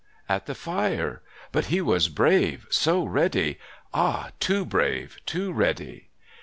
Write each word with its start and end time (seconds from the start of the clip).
'At 0.35 0.47
the 0.47 0.55
fire. 0.55 1.21
But 1.51 1.65
he 1.65 1.79
was 1.79 2.05
so 2.05 2.09
brave, 2.11 2.65
so 2.71 3.03
ready. 3.05 3.59
Ah, 3.93 4.31
too 4.39 4.65
brave, 4.65 5.19
too 5.27 5.53
ready 5.53 6.09